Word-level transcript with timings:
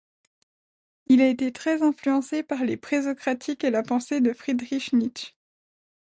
Il 1.05 1.21
a 1.21 1.27
été 1.29 1.51
très 1.53 1.83
influencé 1.83 2.41
par 2.41 2.63
les 2.65 2.75
présocratiques 2.75 3.63
et 3.63 3.69
la 3.69 3.83
pensée 3.83 4.19
de 4.19 4.33
Friedrich 4.33 4.93
Nietzsche. 4.93 5.35